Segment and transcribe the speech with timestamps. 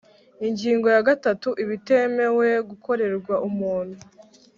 [0.47, 3.97] Ingingo ya gatatu Ibitemewe gukorerwa umuntu